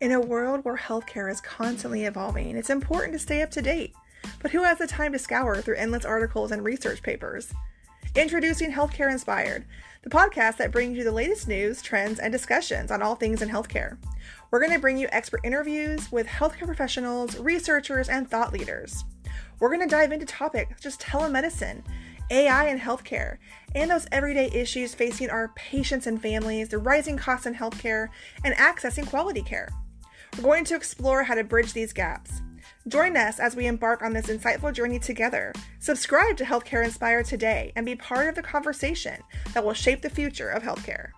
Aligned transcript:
In 0.00 0.10
a 0.10 0.20
world 0.20 0.64
where 0.64 0.76
healthcare 0.76 1.30
is 1.30 1.40
constantly 1.40 2.04
evolving, 2.04 2.56
it's 2.56 2.68
important 2.68 3.12
to 3.12 3.18
stay 3.18 3.42
up 3.42 3.50
to 3.52 3.62
date. 3.62 3.94
But 4.42 4.50
who 4.50 4.64
has 4.64 4.78
the 4.78 4.88
time 4.88 5.12
to 5.12 5.18
scour 5.18 5.62
through 5.62 5.76
endless 5.76 6.04
articles 6.04 6.50
and 6.50 6.64
research 6.64 7.00
papers? 7.00 7.54
Introducing 8.16 8.72
Healthcare 8.72 9.10
Inspired, 9.10 9.64
the 10.02 10.10
podcast 10.10 10.56
that 10.56 10.72
brings 10.72 10.98
you 10.98 11.04
the 11.04 11.12
latest 11.12 11.46
news, 11.46 11.80
trends, 11.80 12.18
and 12.18 12.32
discussions 12.32 12.90
on 12.90 13.02
all 13.02 13.14
things 13.14 13.40
in 13.40 13.48
healthcare. 13.48 13.96
We're 14.50 14.60
going 14.60 14.72
to 14.72 14.80
bring 14.80 14.98
you 14.98 15.08
expert 15.12 15.40
interviews 15.44 16.10
with 16.10 16.26
healthcare 16.26 16.66
professionals, 16.66 17.38
researchers, 17.38 18.08
and 18.08 18.28
thought 18.28 18.52
leaders. 18.52 19.04
We're 19.60 19.74
going 19.74 19.88
to 19.88 19.94
dive 19.94 20.10
into 20.10 20.26
topics 20.26 20.74
such 20.76 20.86
as 20.86 20.96
telemedicine, 20.98 21.82
AI 22.30 22.68
in 22.68 22.80
healthcare, 22.80 23.38
and 23.74 23.90
those 23.90 24.06
everyday 24.10 24.50
issues 24.50 24.92
facing 24.92 25.30
our 25.30 25.48
patients 25.54 26.06
and 26.06 26.20
families, 26.20 26.68
the 26.68 26.78
rising 26.78 27.16
costs 27.16 27.46
in 27.46 27.54
healthcare, 27.54 28.08
and 28.44 28.54
accessing 28.56 29.08
quality 29.08 29.42
care. 29.42 29.68
We're 30.36 30.42
going 30.42 30.64
to 30.64 30.76
explore 30.76 31.22
how 31.22 31.34
to 31.34 31.44
bridge 31.44 31.72
these 31.72 31.92
gaps. 31.92 32.40
Join 32.86 33.16
us 33.16 33.40
as 33.40 33.56
we 33.56 33.66
embark 33.66 34.02
on 34.02 34.12
this 34.12 34.26
insightful 34.26 34.72
journey 34.72 34.98
together. 34.98 35.52
Subscribe 35.78 36.36
to 36.36 36.44
Healthcare 36.44 36.84
Inspired 36.84 37.26
today 37.26 37.72
and 37.76 37.86
be 37.86 37.96
part 37.96 38.28
of 38.28 38.34
the 38.34 38.42
conversation 38.42 39.20
that 39.54 39.64
will 39.64 39.72
shape 39.72 40.02
the 40.02 40.10
future 40.10 40.48
of 40.48 40.62
healthcare. 40.62 41.08